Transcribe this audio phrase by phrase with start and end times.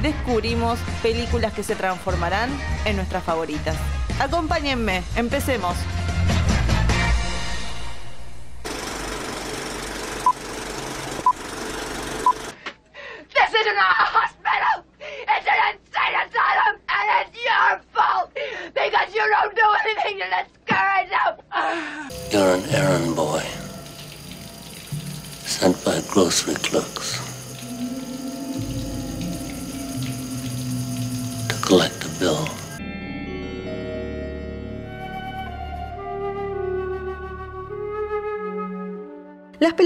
[0.00, 2.50] descubrimos películas que se transformarán
[2.84, 3.76] en nuestras favoritas.
[4.20, 5.76] Acompáñenme, empecemos.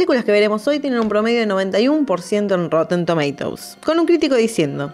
[0.06, 4.36] Películas que veremos hoy tienen un promedio de 91% en Rotten Tomatoes, con un crítico
[4.36, 4.92] diciendo,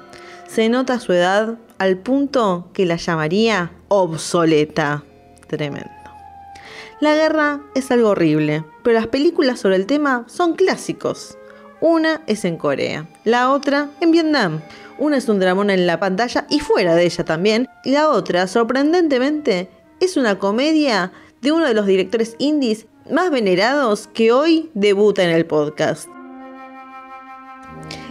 [0.49, 5.05] se nota su edad al punto que la llamaría obsoleta.
[5.49, 5.91] Tremendo.
[7.03, 11.37] La guerra es algo horrible, pero las películas sobre el tema son clásicos.
[11.83, 14.63] Una es en Corea, la otra en Vietnam.
[14.97, 18.47] Una es un dramón en la pantalla y fuera de ella también, y la otra,
[18.47, 19.69] sorprendentemente,
[20.01, 25.31] es una comedia de uno de los directores indies más venerados que hoy debuta en
[25.31, 26.09] el podcast.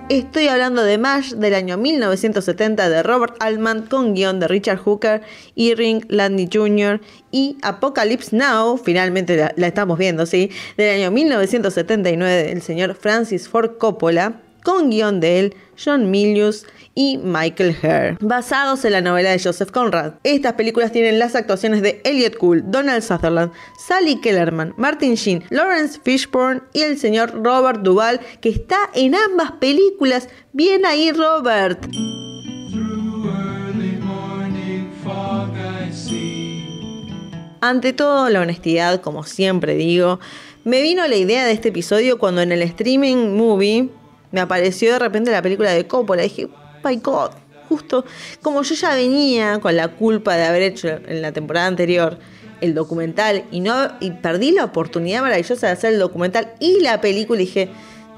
[0.09, 5.22] Estoy hablando de MASH del año 1970 de Robert Altman con guion de Richard Hooker,
[5.56, 7.00] Irving Landry Jr.
[7.31, 13.47] y Apocalypse Now, finalmente la, la estamos viendo, sí, del año 1979 del señor Francis
[13.47, 19.31] Ford Coppola con guion de él, John Milius y Michael Herr, basados en la novela
[19.31, 20.14] de Joseph Conrad.
[20.23, 23.52] Estas películas tienen las actuaciones de Elliot Gould, Donald Sutherland,
[23.88, 29.53] Sally Kellerman, Martin Sheen, Lawrence Fishburne y el señor Robert Duvall, que está en ambas
[29.53, 30.28] películas.
[30.53, 31.88] Bien ahí, Robert.
[37.63, 40.19] Ante todo, la honestidad, como siempre digo,
[40.63, 43.90] me vino la idea de este episodio cuando en el streaming movie
[44.31, 46.24] me apareció de repente la película de Coppola.
[46.24, 46.47] Dije,
[46.84, 47.31] my God,
[47.69, 48.06] justo
[48.42, 52.18] como yo ya venía con la culpa de haber hecho en la temporada anterior
[52.59, 57.02] el documental y no y perdí la oportunidad maravillosa de hacer el documental y la
[57.02, 57.69] película y dije,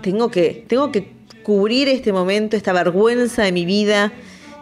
[0.02, 1.14] tengo que, tengo que
[1.44, 4.12] cubrir este momento, esta vergüenza de mi vida.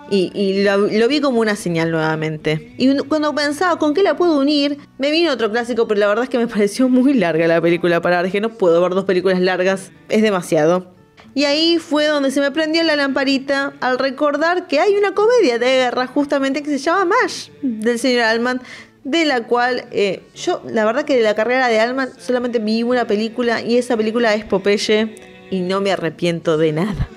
[0.09, 2.73] Y, y lo, lo, vi como una señal nuevamente.
[2.77, 6.25] Y cuando pensaba con qué la puedo unir, me vino otro clásico, pero la verdad
[6.25, 8.25] es que me pareció muy larga la película para ver.
[8.25, 11.00] Dije, no puedo ver dos películas largas, es demasiado.
[11.33, 15.57] Y ahí fue donde se me prendió la lamparita al recordar que hay una comedia
[15.59, 18.61] de guerra justamente que se llama MASH del señor Alman,
[19.03, 22.83] de la cual eh, yo, la verdad que de la carrera de Alman solamente vi
[22.83, 25.15] una película y esa película es Popeye
[25.49, 27.07] y no me arrepiento de nada.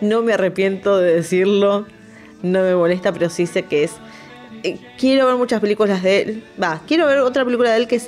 [0.00, 1.86] No me arrepiento de decirlo,
[2.42, 3.92] no me molesta, pero sí sé que es...
[4.62, 7.98] Eh, quiero ver muchas películas de él, va, quiero ver otra película de él que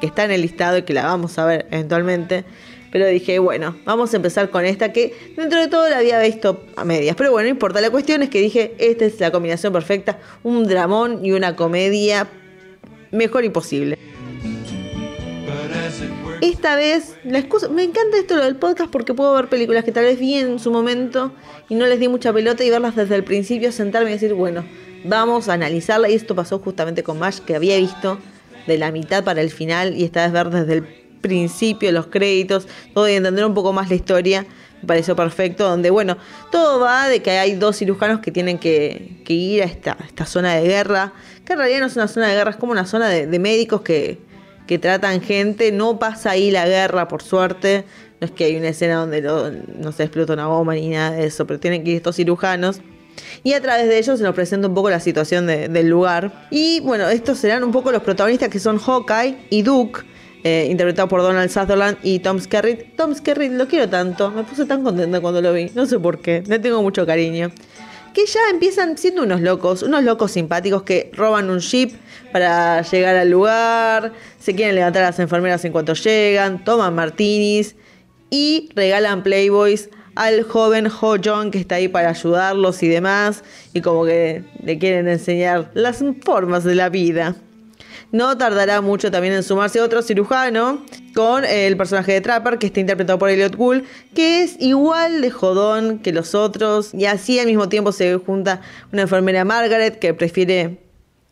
[0.00, 2.44] que está en el listado y que la vamos a ver eventualmente.
[2.90, 6.64] Pero dije, bueno, vamos a empezar con esta que dentro de todo la había visto
[6.76, 7.16] a medias.
[7.16, 7.80] Pero bueno, no importa.
[7.80, 10.18] La cuestión es que dije, esta es la combinación perfecta.
[10.42, 12.28] Un dramón y una comedia
[13.10, 13.98] mejor imposible.
[16.40, 19.90] Esta vez, la excusa, me encanta esto lo del podcast porque puedo ver películas que
[19.90, 21.32] tal vez vi en su momento
[21.68, 24.64] y no les di mucha pelota y verlas desde el principio, sentarme y decir, bueno,
[25.04, 26.08] vamos a analizarla.
[26.08, 28.18] Y esto pasó justamente con Mash, que había visto
[28.68, 32.66] de la mitad para el final y esta vez ver desde el principio, los créditos,
[32.94, 34.46] todo y entender un poco más la historia,
[34.80, 36.16] me pareció perfecto, donde bueno,
[36.50, 40.24] todo va de que hay dos cirujanos que tienen que, que ir a esta, esta,
[40.24, 41.12] zona de guerra,
[41.44, 43.80] que en realidad no es una zona de guerra, es como una zona de, médicos
[43.82, 44.18] que,
[44.66, 47.84] que, tratan gente, no pasa ahí la guerra, por suerte,
[48.20, 51.26] no es que hay una escena donde no, se explota una bomba ni nada de
[51.26, 52.80] eso, pero tienen que ir estos cirujanos.
[53.42, 56.46] Y a través de ellos se nos presenta un poco la situación de, del lugar.
[56.50, 60.02] Y bueno, estos serán un poco los protagonistas que son Hawkeye y Duke,
[60.44, 62.96] eh, interpretado por Donald Sutherland y Tom Skerritt.
[62.96, 66.20] Tom Skerritt lo quiero tanto, me puse tan contenta cuando lo vi, no sé por
[66.20, 67.50] qué, le tengo mucho cariño.
[68.14, 71.92] Que ya empiezan siendo unos locos, unos locos simpáticos que roban un jeep
[72.32, 77.76] para llegar al lugar, se quieren levantar a las enfermeras en cuanto llegan, toman martinis
[78.30, 83.80] y regalan Playboys al joven Ho Jong que está ahí para ayudarlos y demás, y
[83.82, 87.36] como que le quieren enseñar las formas de la vida.
[88.10, 90.82] No tardará mucho también en sumarse otro cirujano
[91.14, 93.84] con el personaje de Trapper, que está interpretado por Elliot Gould,
[94.14, 96.94] que es igual de jodón que los otros.
[96.94, 98.62] Y así al mismo tiempo se junta
[98.92, 100.78] una enfermera Margaret, que prefiere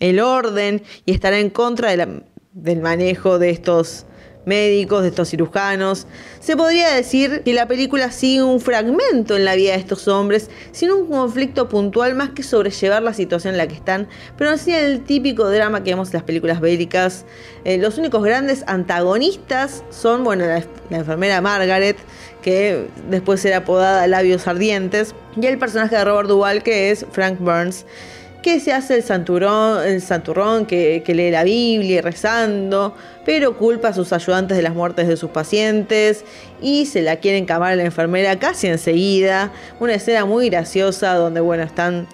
[0.01, 4.05] el orden y estará en contra de la- del manejo de estos
[4.47, 6.07] médicos, de estos cirujanos.
[6.41, 10.49] Se podría decir que la película sigue un fragmento en la vida de estos hombres,
[10.73, 14.09] sin un conflicto puntual más que sobrellevar la situación en la que están,
[14.39, 17.27] pero no sin el típico drama que vemos en las películas bélicas.
[17.65, 21.97] Eh, los únicos grandes antagonistas son, bueno, la, la enfermera Margaret,
[22.41, 27.39] que después será apodada Labios Ardientes, y el personaje de Robert Duvall, que es Frank
[27.41, 27.85] Burns
[28.47, 32.95] que se hace el santurrón, el santurrón que, que lee la Biblia y rezando,
[33.25, 36.25] pero culpa a sus ayudantes de las muertes de sus pacientes
[36.63, 39.51] y se la quieren camar a la enfermera casi enseguida.
[39.81, 42.07] Una escena muy graciosa donde, bueno, están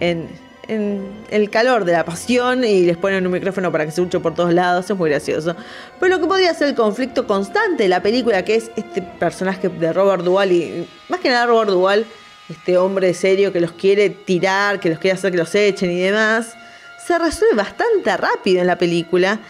[0.00, 0.28] en,
[0.66, 4.18] en el calor de la pasión y les ponen un micrófono para que se escuche
[4.18, 4.90] por todos lados.
[4.90, 5.54] Es muy gracioso.
[6.00, 9.68] Pero lo que podría ser el conflicto constante de la película, que es este personaje
[9.68, 12.04] de Robert Duvall y más que nada Robert Duvall
[12.48, 16.00] este hombre serio que los quiere tirar, que los quiere hacer que los echen y
[16.00, 16.54] demás,
[17.04, 19.40] se resuelve bastante rápido en la película.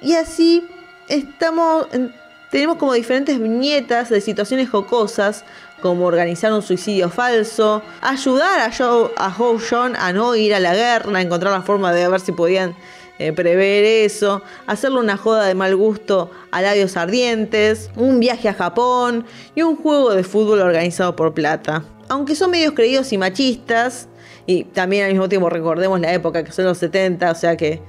[0.00, 0.66] Y así
[1.08, 2.14] estamos, en-
[2.50, 5.44] tenemos como diferentes viñetas de situaciones jocosas,
[5.82, 10.60] como organizar un suicidio falso, ayudar a Joe, a Joe John a no ir a
[10.60, 12.74] la guerra, encontrar la forma de ver si podían
[13.18, 18.54] eh, prever eso, hacerle una joda de mal gusto a labios ardientes, un viaje a
[18.54, 21.84] Japón y un juego de fútbol organizado por plata.
[22.08, 24.08] Aunque son medios creídos y machistas,
[24.46, 27.80] y también al mismo tiempo recordemos la época que son los 70, o sea que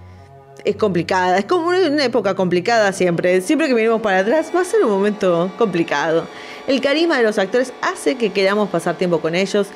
[0.63, 3.41] es complicada, es como una época complicada siempre.
[3.41, 6.25] Siempre que miremos para atrás va a ser un momento complicado.
[6.67, 9.67] El carisma de los actores hace que queramos pasar tiempo con ellos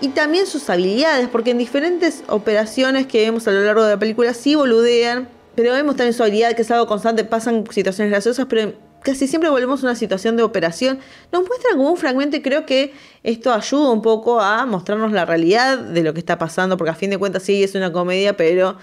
[0.00, 3.98] y también sus habilidades, porque en diferentes operaciones que vemos a lo largo de la
[3.98, 8.46] película sí boludean, pero vemos también su habilidad que es algo constante, pasan situaciones graciosas,
[8.48, 8.72] pero
[9.04, 10.98] casi siempre volvemos a una situación de operación.
[11.30, 12.92] Nos muestran como un fragmento y creo que
[13.22, 16.94] esto ayuda un poco a mostrarnos la realidad de lo que está pasando, porque a
[16.94, 18.78] fin de cuentas sí es una comedia, pero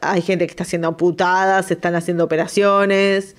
[0.00, 3.34] hay gente que está haciendo amputadas, se están haciendo operaciones.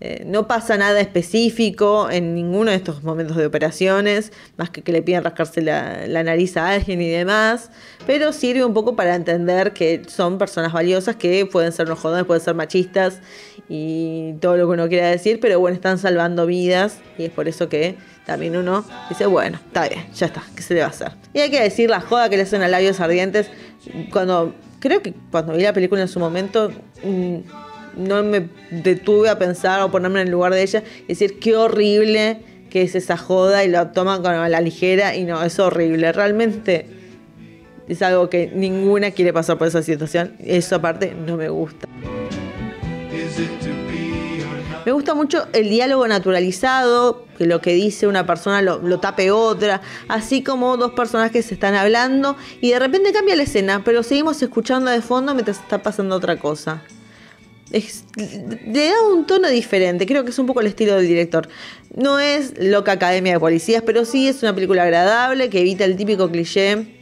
[0.00, 4.92] eh, no pasa nada específico en ninguno de estos momentos de operaciones, más que que
[4.92, 7.70] le piden rascarse la, la nariz a alguien y demás,
[8.06, 12.26] pero sirve un poco para entender que son personas valiosas que pueden ser no jodones,
[12.26, 13.20] pueden ser machistas
[13.68, 17.48] y todo lo que uno quiera decir, pero bueno, están salvando vidas y es por
[17.48, 20.90] eso que también uno dice, bueno, está bien, ya está, ¿qué se le va a
[20.90, 21.12] hacer?
[21.32, 23.50] Y hay que decir la joda que le hacen a labios ardientes
[24.12, 26.70] cuando creo que cuando vi la película en su momento
[27.02, 27.36] mm,
[27.96, 31.56] no me detuve a pensar o ponerme en el lugar de ella y decir qué
[31.56, 32.38] horrible
[32.70, 36.12] que es esa joda y lo toman con la ligera y no, es horrible.
[36.12, 36.86] Realmente
[37.88, 40.36] es algo que ninguna quiere pasar por esa situación.
[40.40, 41.88] Eso aparte no me gusta.
[44.86, 49.82] Me gusta mucho el diálogo naturalizado, que lo que dice una persona lo, tape otra,
[50.06, 54.92] así como dos personajes están hablando y de repente cambia la escena, pero seguimos escuchando
[54.92, 56.84] de fondo mientras está pasando otra cosa.
[57.72, 61.48] Le da un tono diferente, creo que es un poco el estilo del director.
[61.92, 65.96] No es loca academia de policías, pero sí es una película agradable que evita el
[65.96, 66.95] típico cliché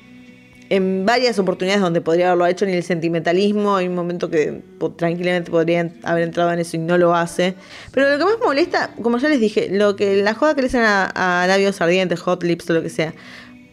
[0.70, 4.62] en varias oportunidades donde podría haberlo hecho, ni el sentimentalismo, hay un momento que
[4.96, 7.54] tranquilamente podrían haber entrado en eso y no lo hace.
[7.92, 10.68] Pero lo que más molesta, como ya les dije, lo que la joda que le
[10.68, 13.14] hacen a, a labios ardientes, hot lips o lo que sea.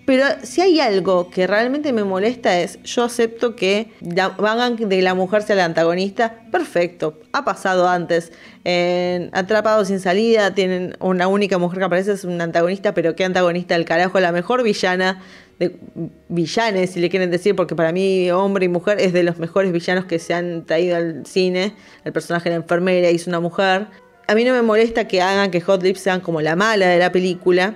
[0.06, 3.92] Pero si hay algo que realmente me molesta es, yo acepto que
[4.40, 8.34] hagan de la mujer sea la antagonista, perfecto, ha pasado antes.
[8.64, 13.24] En Atrapados sin salida tienen una única mujer que aparece, es una antagonista, pero qué
[13.24, 15.22] antagonista del carajo, la mejor villana
[15.62, 15.78] de
[16.28, 19.72] villanes, si le quieren decir, porque para mí hombre y mujer es de los mejores
[19.72, 21.76] villanos que se han traído al cine.
[22.04, 23.86] El personaje de la enfermera es una mujer.
[24.28, 26.98] A mí no me molesta que hagan que Hot Lips sean como la mala de
[26.98, 27.76] la película.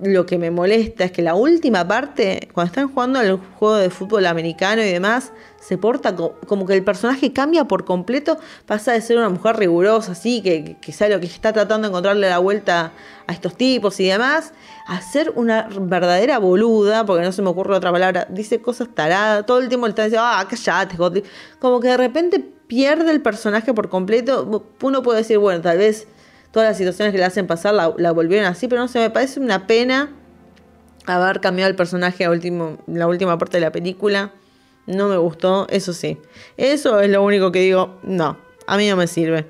[0.00, 3.88] Lo que me molesta es que la última parte, cuando están jugando al juego de
[3.88, 5.32] fútbol americano y demás,
[5.66, 9.56] se porta co- como que el personaje cambia por completo, pasa de ser una mujer
[9.56, 12.92] rigurosa, así, que, que sabe lo que está tratando de encontrarle la vuelta
[13.26, 14.52] a estos tipos y demás,
[14.86, 19.44] a ser una verdadera boluda, porque no se me ocurre otra palabra, dice cosas taradas,
[19.44, 20.96] todo el tiempo le está diciendo, ah, callate,
[21.58, 26.06] como que de repente pierde el personaje por completo, uno puede decir, bueno, tal vez
[26.52, 29.10] todas las situaciones que le hacen pasar la, la volvieron así, pero no sé, me
[29.10, 30.10] parece una pena
[31.06, 34.32] haber cambiado el personaje a último, la última parte de la película.
[34.86, 36.18] No me gustó, eso sí.
[36.56, 39.46] Eso es lo único que digo, no, a mí no me sirve.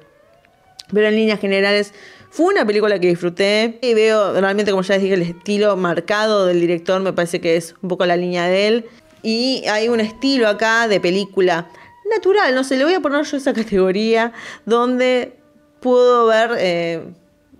[0.92, 1.92] Pero en líneas generales,
[2.30, 6.46] fue una película que disfruté y veo realmente, como ya les dije, el estilo marcado
[6.46, 8.84] del director me parece que es un poco la línea de él.
[9.22, 11.68] Y hay un estilo acá de película
[12.14, 14.32] natural, no sé, le voy a poner yo esa categoría
[14.64, 15.36] donde
[15.80, 17.04] puedo ver eh,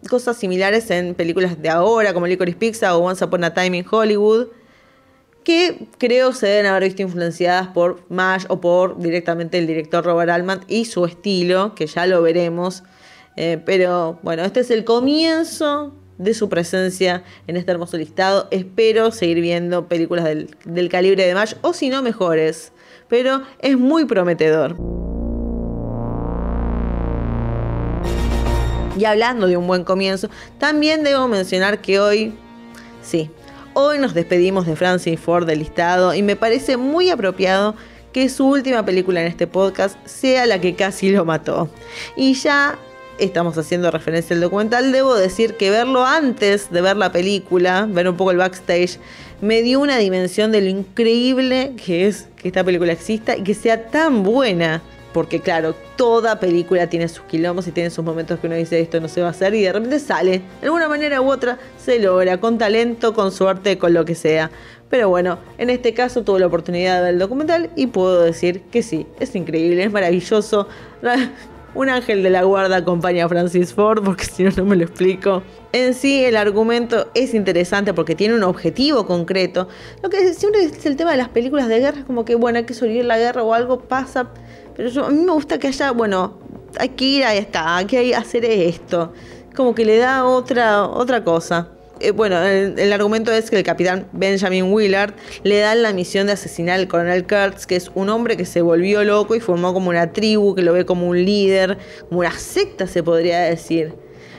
[0.08, 3.86] cosas similares en películas de ahora, como Licorice Pizza o Once Upon a Time in
[3.90, 4.48] Hollywood,
[5.46, 10.28] que creo se deben haber visto influenciadas por MASH o por directamente el director Robert
[10.28, 12.82] Altman y su estilo, que ya lo veremos.
[13.36, 18.48] Eh, pero bueno, este es el comienzo de su presencia en este hermoso listado.
[18.50, 22.72] Espero seguir viendo películas del, del calibre de MASH o si no mejores.
[23.06, 24.76] Pero es muy prometedor.
[28.98, 32.34] Y hablando de un buen comienzo, también debo mencionar que hoy,
[33.00, 33.30] sí,
[33.78, 37.74] hoy nos despedimos de Francis Ford del listado y me parece muy apropiado
[38.10, 41.68] que su última película en este podcast sea la que casi lo mató.
[42.16, 42.78] Y ya
[43.18, 48.08] estamos haciendo referencia al documental, debo decir que verlo antes de ver la película, ver
[48.08, 48.98] un poco el backstage,
[49.42, 53.52] me dio una dimensión de lo increíble que es que esta película exista y que
[53.52, 54.80] sea tan buena.
[55.16, 59.00] Porque claro, toda película tiene sus quilombos y tiene sus momentos que uno dice esto
[59.00, 60.42] no se va a hacer y de repente sale.
[60.60, 64.50] De alguna manera u otra se logra, con talento, con suerte, con lo que sea.
[64.90, 68.60] Pero bueno, en este caso tuve la oportunidad de ver el documental y puedo decir
[68.70, 70.68] que sí, es increíble, es maravilloso.
[71.74, 74.84] Un ángel de la guarda acompaña a Francis Ford, porque si no, no me lo
[74.84, 75.42] explico.
[75.72, 79.68] En sí, el argumento es interesante porque tiene un objetivo concreto.
[80.02, 82.58] Lo que siempre es el tema de las películas de guerra, es como que, bueno,
[82.58, 84.30] hay que sobrevivir la guerra o algo pasa
[84.76, 86.38] pero yo, a mí me gusta que haya, bueno,
[86.78, 89.12] hay que ir a esta, hay que hacer esto.
[89.54, 91.68] Como que le da otra, otra cosa.
[91.98, 95.14] Eh, bueno, el, argumento es que el capitán Benjamin Willard
[95.44, 98.60] le da la misión de asesinar al coronel Kurtz, que es un hombre que se
[98.60, 101.78] volvió loco y formó como una tribu, que lo ve como un líder,
[102.08, 103.94] como una secta se podría decir.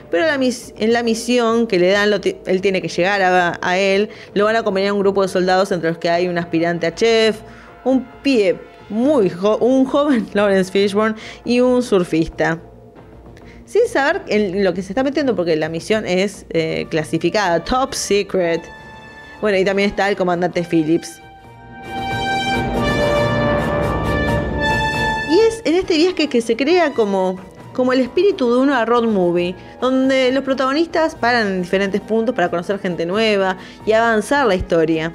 [0.08, 2.12] Pero en la misión que le dan,
[2.46, 5.72] él tiene que llegar a, a él, lo van a acompañar un grupo de soldados
[5.72, 7.40] entre los que hay un aspirante a chef,
[7.84, 8.56] un pie
[8.88, 12.60] muy un joven Lawrence Fishburne y un surfista.
[13.64, 17.92] Sin saber en lo que se está metiendo, porque la misión es eh, clasificada top
[17.92, 18.62] secret.
[19.42, 21.20] Bueno, y también está el comandante Phillips.
[25.30, 27.38] Y es en este viaje que se crea como,
[27.74, 32.48] como el espíritu de una road movie, donde los protagonistas paran en diferentes puntos para
[32.48, 35.12] conocer gente nueva y avanzar la historia.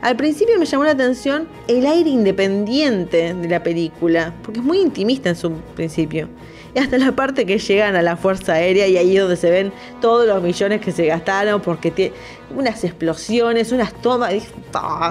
[0.00, 4.78] Al principio me llamó la atención el aire independiente de la película, porque es muy
[4.78, 6.28] intimista en su principio.
[6.74, 9.72] Y hasta la parte que llegan a la Fuerza Aérea y ahí donde se ven
[10.00, 12.14] todos los millones que se gastaron, porque tiene
[12.54, 14.32] unas explosiones, unas tomas.
[14.32, 14.48] Dije,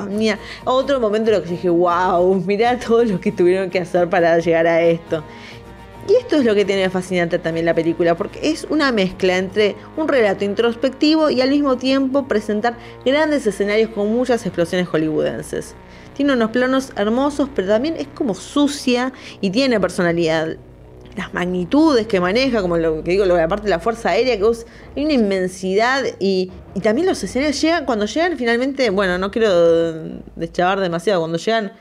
[0.09, 0.39] mira.
[0.63, 4.39] Otro momento en lo que dije, wow, mirá todo lo que tuvieron que hacer para
[4.39, 5.23] llegar a esto.
[6.09, 9.75] Y esto es lo que tiene fascinante también la película, porque es una mezcla entre
[9.97, 15.75] un relato introspectivo y al mismo tiempo presentar grandes escenarios con muchas explosiones hollywoodenses.
[16.15, 19.11] Tiene unos planos hermosos, pero también es como sucia
[19.41, 20.55] y tiene personalidad.
[21.17, 24.49] Las magnitudes que maneja, como lo que digo, la parte de la fuerza aérea, que
[24.49, 30.21] es, una inmensidad y, y también los escenarios llegan, cuando llegan finalmente, bueno, no quiero
[30.35, 31.73] deschavar demasiado, cuando llegan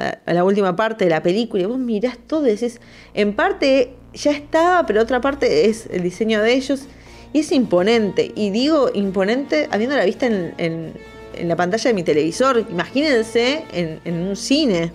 [0.00, 2.80] a, la última parte de la película y vos mirás todo y decís,
[3.14, 6.86] en parte ya estaba, pero otra parte es el diseño de ellos
[7.32, 8.32] y es imponente.
[8.34, 10.94] Y digo imponente habiendo la vista en,
[11.42, 12.66] la pantalla de mi televisor.
[12.70, 14.92] Imagínense en, un cine.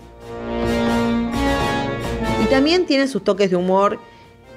[2.43, 3.99] Y también tiene sus toques de humor.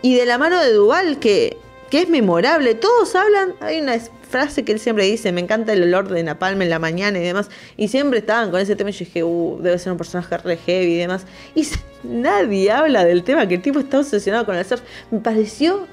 [0.03, 1.57] Y de la mano de Duval, que,
[1.91, 2.75] que es memorable.
[2.75, 3.55] Todos hablan.
[3.61, 3.95] Hay una
[4.29, 7.23] frase que él siempre dice, me encanta el olor de napalm en la mañana y
[7.23, 10.39] demás, y siempre estaban con ese tema y yo dije, uh, debe ser un personaje
[10.39, 11.67] re heavy y demás, y
[12.05, 15.87] nadie habla del tema, que el tipo está obsesionado con el surf, me pareció,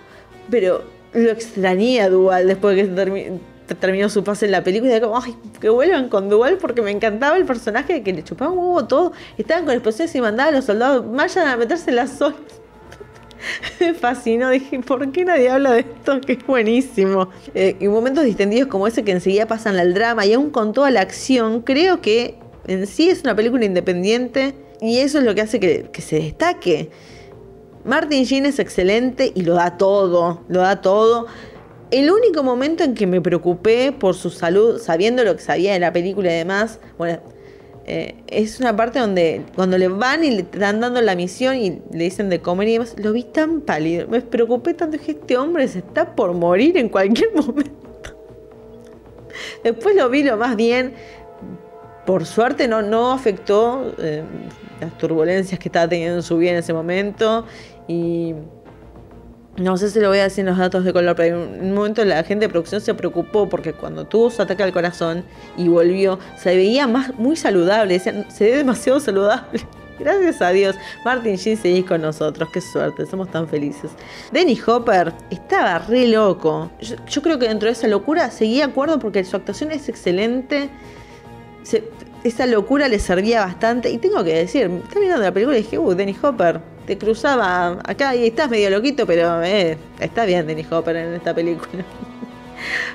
[0.50, 5.02] pero lo extrañé a Dual después de que terminó su pase en la película, y
[5.02, 8.60] como, ay, que vuelvan con Dual porque me encantaba el personaje que le chupaba un
[8.60, 12.08] huevo todo, estaban con explosiones y mandaban a los soldados, vayan a meterse en la
[12.08, 12.36] zona
[13.80, 14.50] me fascinó.
[14.50, 16.22] Dije, ¿por qué nadie habla de esto?
[16.22, 17.30] Que es buenísimo.
[17.54, 20.92] Eh, y momentos distendidos como ese que enseguida pasan al drama y aún con toda
[20.92, 22.36] la acción, creo que
[22.68, 26.90] en sí es una película independiente y eso es lo que hace que, se destaque.
[27.84, 31.28] Martin Sheen es excelente y lo da todo, lo da todo.
[31.92, 35.80] El único momento en que me preocupé por su salud, sabiendo lo que sabía de
[35.80, 37.20] la película y demás, bueno,
[37.88, 41.82] eh, es una parte donde cuando le van y le están dando la misión y
[41.92, 44.08] le dicen de comer y demás, lo vi tan pálido.
[44.08, 47.72] Me preocupé tanto, dije, este hombre se está por morir en cualquier momento.
[49.64, 50.94] Después lo vi lo más bien.
[52.08, 54.24] Por suerte no, no afectó eh,
[54.82, 57.46] las turbulencias que estaba teniendo en su vida en ese momento.
[57.88, 58.34] Y
[59.58, 61.74] no sé si lo voy a decir en los datos de color, pero en un
[61.74, 65.24] momento la gente de producción se preocupó porque cuando tuvo su ataque al corazón
[65.58, 69.62] y volvió, se veía más, muy saludable, se ve demasiado saludable.
[70.00, 70.76] Gracias a Dios.
[71.06, 72.50] Martin Sheen seguís con nosotros.
[72.52, 73.92] Qué suerte, somos tan felices.
[74.32, 76.70] Denny Hopper estaba re loco.
[76.82, 80.70] Yo, creo que dentro de esa locura seguía acuerdo porque su actuación es excelente.
[82.24, 83.90] Esa locura le servía bastante.
[83.90, 88.16] Y tengo que decir, estaba mirando la película dije, uh, Denny Hopper, te cruzaba acá
[88.16, 91.84] y estás medio loquito, pero eh, está bien Denny Hopper en esta película.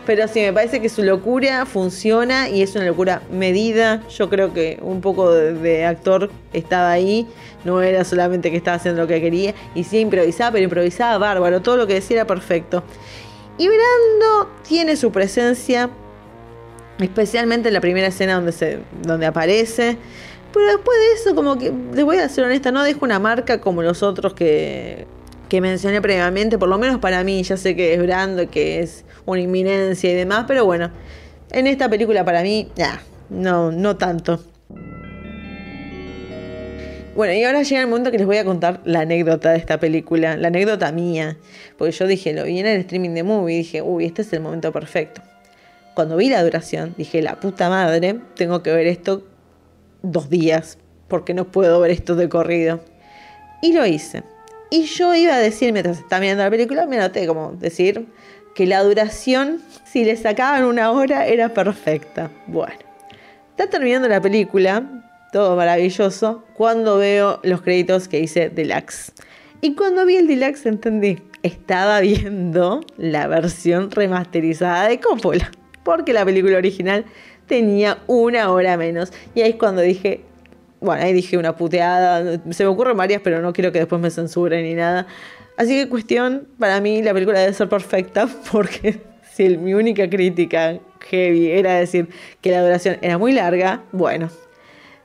[0.06, 4.02] Pero sí, me parece que su locura funciona y es una locura medida.
[4.08, 7.28] Yo creo que un poco de, de actor estaba ahí.
[7.64, 9.54] No era solamente que estaba haciendo lo que quería.
[9.74, 11.60] Y sí improvisaba, pero improvisaba bárbaro.
[11.60, 12.82] Todo lo que decía era perfecto.
[13.58, 15.90] Y Brando tiene su presencia,
[16.98, 19.98] especialmente en la primera escena donde, se, donde aparece.
[20.52, 23.60] Pero después de eso, como que, les voy a ser honesta, no dejo una marca
[23.60, 25.06] como los otros que,
[25.48, 29.04] que mencioné previamente, por lo menos para mí, ya sé que es Brando, que es
[29.26, 30.90] una inminencia y demás, pero bueno,
[31.50, 32.68] en esta película para mí,
[33.28, 34.40] no, no tanto.
[37.14, 39.78] Bueno, y ahora llega el momento que les voy a contar la anécdota de esta
[39.78, 41.36] película, la anécdota mía,
[41.76, 44.40] porque yo dije, lo vi en el streaming de movie, dije, uy, este es el
[44.40, 45.20] momento perfecto.
[45.94, 49.24] Cuando vi la duración, dije, la puta madre, tengo que ver esto
[50.02, 50.78] dos días,
[51.08, 52.80] porque no puedo ver esto de corrido.
[53.62, 54.22] Y lo hice.
[54.70, 58.06] Y yo iba a decir, mientras estaba mirando la película, me noté como decir
[58.54, 62.30] que la duración, si le sacaban una hora, era perfecta.
[62.46, 62.78] Bueno,
[63.50, 65.02] está terminando la película,
[65.32, 69.12] todo maravilloso, cuando veo los créditos que dice Deluxe.
[69.60, 75.50] Y cuando vi el Deluxe entendí, estaba viendo la versión remasterizada de Coppola,
[75.82, 77.04] porque la película original
[77.50, 79.12] tenía una hora menos.
[79.34, 80.20] Y ahí es cuando dije,
[80.80, 84.08] bueno, ahí dije una puteada, se me ocurren varias, pero no quiero que después me
[84.08, 85.08] censuren ni nada.
[85.56, 89.00] Así que cuestión, para mí la película debe ser perfecta, porque
[89.32, 92.08] si mi única crítica heavy era decir
[92.40, 94.30] que la duración era muy larga, bueno,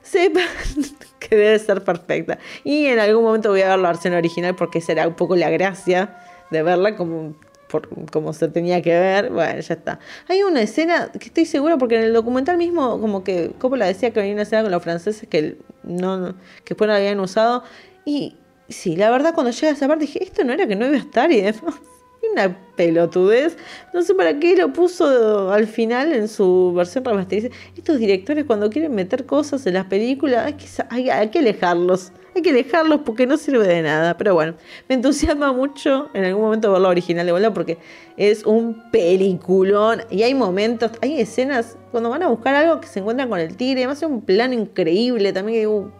[0.02, 0.44] sepan
[1.18, 2.38] que debe ser perfecta.
[2.62, 5.34] Y en algún momento voy a ver la versión original porque esa era un poco
[5.34, 6.16] la gracia
[6.52, 7.34] de verla como,
[7.68, 9.30] por- como se tenía que ver.
[9.30, 9.98] Bueno, ya está.
[10.28, 14.10] Hay una escena que estoy segura porque en el documental mismo como que Coppola decía
[14.12, 17.62] que había una escena con los franceses que no que después no habían usado
[18.04, 18.36] y
[18.68, 20.96] sí, la verdad cuando llega a esa parte dije, esto no era que no iba
[20.96, 21.62] a estar y demás.
[22.32, 23.56] Una pelotudez.
[23.94, 27.54] No sé para qué lo puso al final en su versión remasterizada.
[27.76, 32.12] Estos directores cuando quieren meter cosas en las películas hay que, hay que alejarlos.
[32.36, 34.18] Hay que alejarlos porque no sirve de nada.
[34.18, 34.56] Pero bueno,
[34.90, 37.78] me entusiasma mucho en algún momento ver la original de vuelta porque
[38.18, 40.02] es un peliculón.
[40.10, 43.56] Y hay momentos, hay escenas cuando van a buscar algo que se encuentran con el
[43.56, 43.80] tigre.
[43.80, 45.54] Además es un plano increíble también.
[45.54, 45.90] que digo,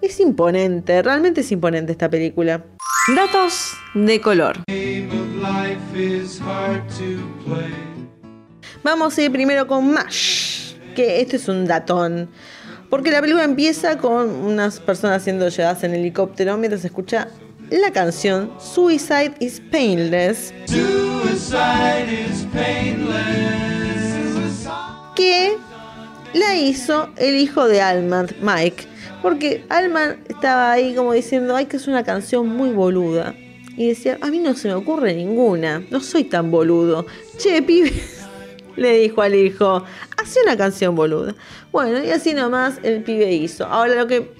[0.00, 2.64] es imponente, realmente es imponente esta película.
[3.14, 4.62] Datos de color.
[8.82, 12.30] Vamos a ir primero con MASH, que este es un datón.
[12.90, 17.28] Porque la película empieza con unas personas siendo llevadas en helicóptero mientras se escucha
[17.70, 20.54] la canción Suicide is Painless.
[25.14, 25.56] Que
[26.32, 28.84] la hizo el hijo de Alman, Mike.
[29.20, 33.34] Porque Alman estaba ahí como diciendo, ay, que es una canción muy boluda.
[33.76, 37.06] Y decía, a mí no se me ocurre ninguna, no soy tan boludo.
[37.36, 37.92] Che, pibe,
[38.76, 39.84] le dijo al hijo,
[40.28, 41.34] hace una canción boluda.
[41.72, 43.64] Bueno, y así nomás el pibe hizo.
[43.64, 44.30] Ahora lo que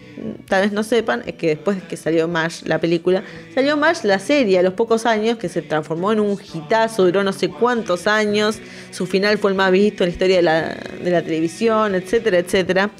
[0.48, 3.22] tal vez no sepan es que después que salió MASH, la película,
[3.54, 7.24] salió MASH la serie a los pocos años que se transformó en un hitazo, duró
[7.24, 8.58] no sé cuántos años.
[8.90, 12.38] Su final fue el más visto en la historia de la, de la televisión, etcétera,
[12.38, 12.90] etcétera.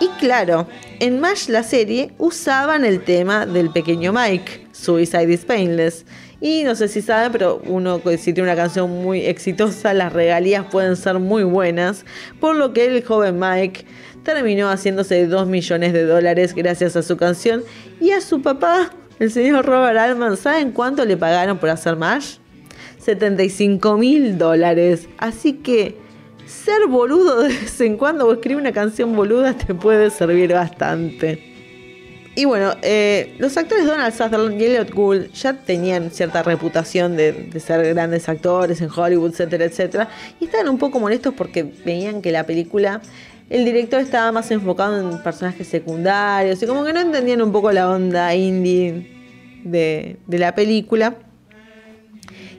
[0.00, 0.68] Y claro,
[1.00, 6.04] en MASH la serie usaban el tema del pequeño Mike, Suicide is Painless.
[6.40, 10.66] Y no sé si saben, pero uno si tiene una canción muy exitosa, las regalías
[10.70, 12.04] pueden ser muy buenas.
[12.40, 13.84] Por lo que el joven Mike
[14.22, 17.64] terminó haciéndose 2 millones de dólares gracias a su canción.
[18.00, 22.38] Y a su papá, el señor Robert Altman, ¿saben cuánto le pagaron por hacer MASH?
[23.00, 25.08] 75 mil dólares.
[25.18, 25.96] Así que
[26.46, 31.57] ser boludo de vez en cuando o escribir una canción boluda te puede servir bastante.
[32.38, 37.50] Y bueno, eh, los actores Donald Sutherland y Elliot Gould ya tenían cierta reputación de,
[37.58, 40.08] ser grandes actores en Hollywood, etcétera, etcétera.
[40.38, 43.02] Y estaban un poco molestos porque veían que la película,
[43.50, 47.72] el director estaba más enfocado en personajes secundarios y como que no entendían un poco
[47.72, 49.10] la onda indie
[49.64, 51.16] de, de la película.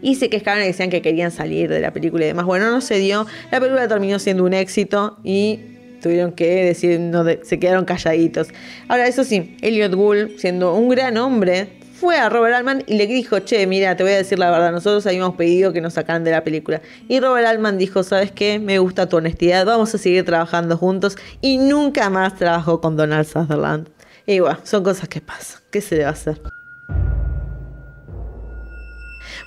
[0.02, 2.46] Y se quejaron y decían que querían salir de la película y demás.
[2.46, 3.26] Bueno, no se dio.
[3.50, 8.50] La película terminó siendo un éxito y tuvieron que decir, no se quedaron calladitos.
[8.88, 13.08] Ahora, eso sí, Elliot Gould, siendo un gran hombre, fue a Robert Altman y le
[13.08, 16.24] dijo, che, mira, te voy a decir la verdad, nosotros habíamos pedido que nos sacaran
[16.24, 16.82] de la película.
[17.10, 18.58] Y Robert Altman dijo, ¿sabes qué?
[18.58, 21.18] Me gusta tu honestidad, vamos a seguir trabajando juntos.
[21.42, 23.90] Y nunca más trabajó con Donald Sutherland.
[24.26, 25.62] Y bueno, son cosas que pasan.
[25.72, 26.59] ¿Qué se le va a hacer?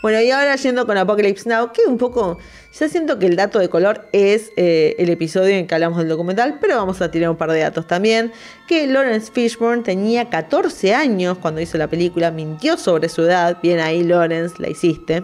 [0.03, 2.39] Bueno, y ahora yendo con Apocalypse Now, que un poco,
[2.77, 6.09] ya siento que el dato de color es eh, el episodio en que hablamos del
[6.09, 8.33] documental, pero vamos a tirar un par de datos también,
[8.67, 13.79] que Lawrence Fishburne tenía 14 años cuando hizo la película, mintió sobre su edad, bien
[13.79, 15.23] ahí Lawrence, la hiciste.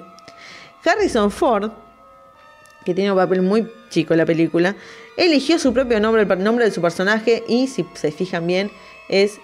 [0.85, 1.73] Harrison Ford,
[2.85, 4.77] que tiene un papel muy chico en la película,
[5.17, 8.71] eligió su propio nombre, el nombre de su personaje, y si se fijan bien,
[9.09, 9.41] es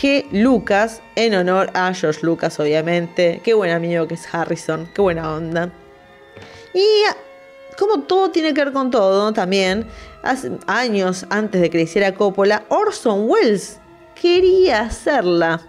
[0.00, 0.26] G.
[0.30, 3.40] Lucas, en honor a George Lucas, obviamente.
[3.44, 5.70] Qué buen amigo que es Harrison, qué buena onda.
[6.74, 7.04] Y
[7.78, 9.86] como todo tiene que ver con todo, también,
[10.22, 13.78] hace años antes de que le hiciera Coppola, Orson Welles
[14.20, 15.60] quería hacerla.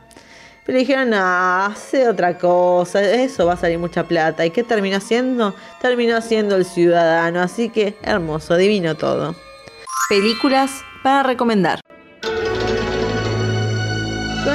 [0.65, 4.45] Pero dijeron, no, hace otra cosa, eso va a salir mucha plata.
[4.45, 5.53] ¿Y qué terminó haciendo?
[5.81, 9.35] Terminó siendo el ciudadano, así que hermoso, divino todo.
[10.07, 11.81] Películas para recomendar.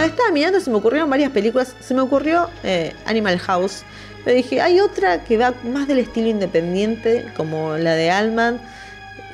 [0.09, 1.77] Estaba mirando se me ocurrieron varias películas.
[1.81, 3.85] Se me ocurrió eh, Animal House.
[4.25, 8.59] Pero dije, hay otra que va más del estilo independiente, como la de Alman.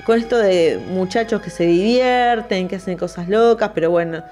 [0.04, 4.22] Con esto de muchachos que se divierten, que hacen cosas locas, pero bueno,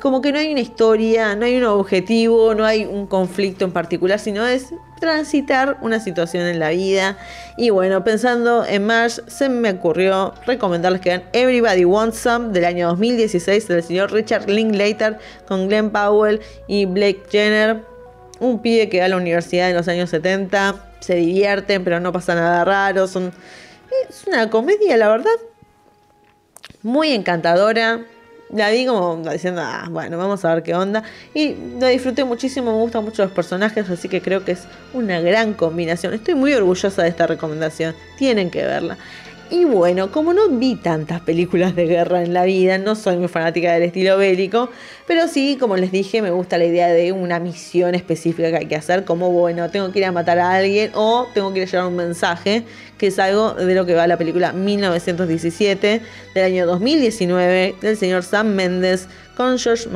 [0.00, 3.72] como que no hay una historia, no hay un objetivo, no hay un conflicto en
[3.72, 7.18] particular, sino es transitar una situación en la vida.
[7.56, 12.64] Y bueno, pensando en Marsh, se me ocurrió recomendarles que vean Everybody Wants Some del
[12.64, 17.82] año 2016 del señor Richard Linklater con Glenn Powell y Blake Jenner.
[18.40, 22.12] Un pibe que va a la universidad en los años 70, se divierten, pero no
[22.12, 23.04] pasa nada raro.
[23.04, 25.30] Es una comedia, la verdad,
[26.82, 28.06] muy encantadora
[28.50, 31.02] la vi como diciendo, ah, bueno, vamos a ver qué onda.
[31.34, 35.20] Y la disfruté muchísimo, me gustan mucho los personajes, así que creo que es una
[35.20, 36.14] gran combinación.
[36.14, 38.96] Estoy muy orgullosa de esta recomendación, tienen que verla.
[39.50, 43.28] Y bueno, como no vi tantas películas de guerra en la vida, no soy muy
[43.28, 44.68] fanática del estilo bélico,
[45.06, 48.66] pero sí, como les dije, me gusta la idea de una misión específica que hay
[48.66, 51.68] que hacer, como bueno, tengo que ir a matar a alguien o tengo que ir
[51.68, 52.64] a llevar un mensaje,
[52.98, 56.02] que es algo de lo que va la película 1917
[56.34, 59.88] del año 2019 del señor Sam Mendes con George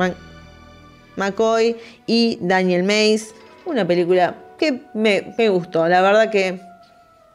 [1.15, 1.75] McCoy
[2.07, 3.35] y Daniel Mays.
[3.65, 6.59] Una película que me gustó, la verdad que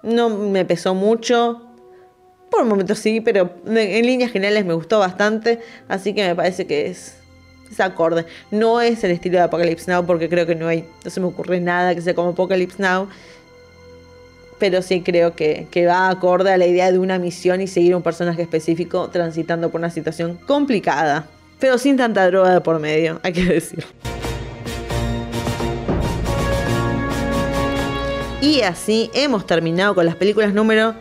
[0.03, 1.68] no me pesó mucho,
[2.51, 6.87] por momentos sí, pero en líneas generales me gustó bastante, así que me parece que
[6.87, 7.17] es,
[7.71, 8.25] es acorde.
[8.51, 11.27] No es el estilo de Apocalypse Now porque creo que no hay, no se me
[11.27, 13.09] ocurre nada que sea como Apocalypse Now,
[14.59, 17.95] pero sí creo que, que va acorde a la idea de una misión y seguir
[17.95, 21.27] un personaje específico transitando por una situación complicada,
[21.59, 23.85] pero sin tanta droga de por medio, hay que decir.
[28.41, 30.95] Y así hemos terminado con las películas número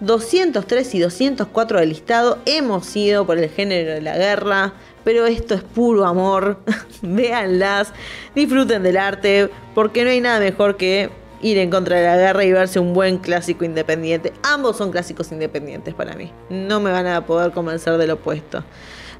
[0.00, 2.38] 203 y 204 del listado.
[2.46, 6.58] Hemos ido por el género de la guerra, pero esto es puro amor.
[7.02, 7.92] Véanlas,
[8.34, 11.10] disfruten del arte, porque no hay nada mejor que
[11.42, 14.32] ir en contra de la guerra y verse un buen clásico independiente.
[14.42, 16.32] Ambos son clásicos independientes para mí.
[16.50, 18.64] No me van a poder convencer del opuesto.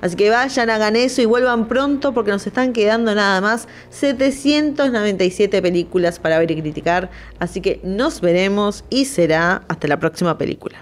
[0.06, 5.60] Así que vayan, hagan eso y vuelvan pronto porque nos están quedando nada más 797
[5.60, 7.10] películas para ver y criticar.
[7.40, 10.80] Así que nos veremos y será hasta la próxima película.